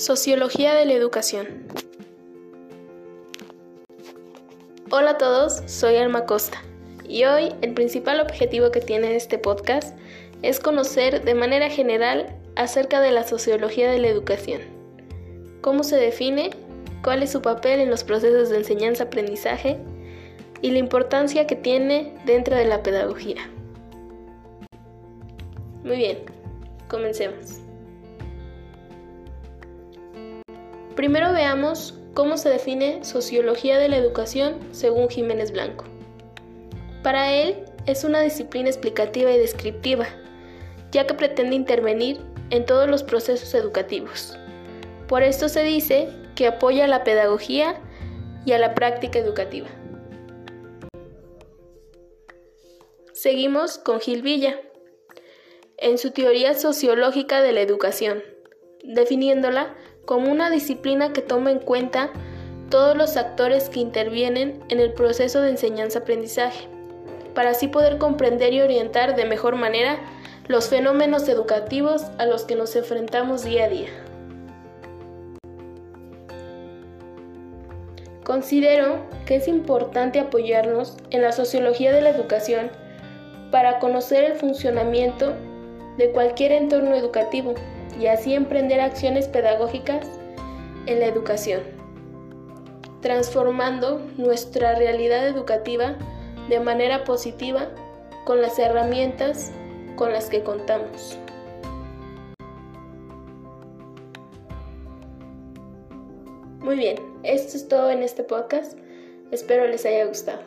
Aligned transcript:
Sociología 0.00 0.74
de 0.74 0.86
la 0.86 0.94
Educación. 0.94 1.46
Hola 4.90 5.10
a 5.10 5.18
todos, 5.18 5.62
soy 5.66 5.96
Alma 5.96 6.24
Costa 6.24 6.62
y 7.06 7.24
hoy 7.24 7.52
el 7.60 7.74
principal 7.74 8.18
objetivo 8.18 8.70
que 8.70 8.80
tiene 8.80 9.14
este 9.14 9.36
podcast 9.36 9.94
es 10.40 10.58
conocer 10.58 11.22
de 11.22 11.34
manera 11.34 11.68
general 11.68 12.34
acerca 12.56 13.02
de 13.02 13.10
la 13.10 13.24
sociología 13.24 13.90
de 13.90 13.98
la 13.98 14.08
educación. 14.08 14.62
Cómo 15.60 15.84
se 15.84 15.96
define, 15.96 16.48
cuál 17.04 17.22
es 17.22 17.32
su 17.32 17.42
papel 17.42 17.80
en 17.80 17.90
los 17.90 18.02
procesos 18.02 18.48
de 18.48 18.56
enseñanza-aprendizaje 18.56 19.76
y 20.62 20.70
la 20.70 20.78
importancia 20.78 21.46
que 21.46 21.56
tiene 21.56 22.14
dentro 22.24 22.56
de 22.56 22.64
la 22.64 22.82
pedagogía. 22.82 23.50
Muy 25.84 25.98
bien, 25.98 26.20
comencemos. 26.88 27.60
Primero 31.00 31.32
veamos 31.32 31.94
cómo 32.12 32.36
se 32.36 32.50
define 32.50 33.02
sociología 33.06 33.78
de 33.78 33.88
la 33.88 33.96
educación 33.96 34.58
según 34.70 35.08
Jiménez 35.08 35.50
Blanco. 35.50 35.86
Para 37.02 37.32
él 37.32 37.64
es 37.86 38.04
una 38.04 38.20
disciplina 38.20 38.68
explicativa 38.68 39.32
y 39.32 39.38
descriptiva, 39.38 40.06
ya 40.92 41.06
que 41.06 41.14
pretende 41.14 41.56
intervenir 41.56 42.20
en 42.50 42.66
todos 42.66 42.86
los 42.86 43.02
procesos 43.02 43.54
educativos. 43.54 44.36
Por 45.08 45.22
esto 45.22 45.48
se 45.48 45.62
dice 45.62 46.10
que 46.34 46.46
apoya 46.46 46.84
a 46.84 46.88
la 46.88 47.02
pedagogía 47.02 47.80
y 48.44 48.52
a 48.52 48.58
la 48.58 48.74
práctica 48.74 49.18
educativa. 49.18 49.68
Seguimos 53.14 53.78
con 53.78 54.00
Gil 54.00 54.20
Villa, 54.20 54.60
en 55.78 55.96
su 55.96 56.10
teoría 56.10 56.52
sociológica 56.52 57.40
de 57.40 57.52
la 57.52 57.62
educación, 57.62 58.22
definiéndola 58.84 59.74
como 60.10 60.32
una 60.32 60.50
disciplina 60.50 61.12
que 61.12 61.22
toma 61.22 61.52
en 61.52 61.60
cuenta 61.60 62.10
todos 62.68 62.96
los 62.96 63.16
actores 63.16 63.68
que 63.68 63.78
intervienen 63.78 64.60
en 64.68 64.80
el 64.80 64.92
proceso 64.92 65.40
de 65.40 65.50
enseñanza-aprendizaje, 65.50 66.66
para 67.32 67.50
así 67.50 67.68
poder 67.68 67.98
comprender 67.98 68.52
y 68.52 68.60
orientar 68.60 69.14
de 69.14 69.24
mejor 69.24 69.54
manera 69.54 70.00
los 70.48 70.68
fenómenos 70.68 71.28
educativos 71.28 72.02
a 72.18 72.26
los 72.26 72.42
que 72.42 72.56
nos 72.56 72.74
enfrentamos 72.74 73.44
día 73.44 73.66
a 73.66 73.68
día. 73.68 73.88
Considero 78.24 79.06
que 79.26 79.36
es 79.36 79.46
importante 79.46 80.18
apoyarnos 80.18 80.96
en 81.10 81.22
la 81.22 81.30
sociología 81.30 81.92
de 81.92 82.02
la 82.02 82.10
educación 82.10 82.72
para 83.52 83.78
conocer 83.78 84.24
el 84.24 84.34
funcionamiento 84.34 85.34
de 85.98 86.10
cualquier 86.10 86.50
entorno 86.50 86.96
educativo 86.96 87.54
y 88.00 88.06
así 88.06 88.34
emprender 88.34 88.80
acciones 88.80 89.28
pedagógicas 89.28 90.06
en 90.86 91.00
la 91.00 91.06
educación, 91.06 91.60
transformando 93.02 94.00
nuestra 94.16 94.74
realidad 94.74 95.28
educativa 95.28 95.96
de 96.48 96.60
manera 96.60 97.04
positiva 97.04 97.68
con 98.24 98.40
las 98.40 98.58
herramientas 98.58 99.52
con 99.96 100.12
las 100.12 100.30
que 100.30 100.42
contamos. 100.42 101.18
Muy 106.60 106.76
bien, 106.76 106.96
esto 107.22 107.56
es 107.56 107.68
todo 107.68 107.90
en 107.90 108.02
este 108.02 108.24
podcast. 108.24 108.78
Espero 109.30 109.66
les 109.66 109.84
haya 109.84 110.06
gustado. 110.06 110.40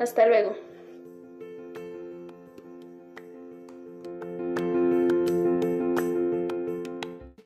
Hasta 0.00 0.26
luego. 0.26 0.71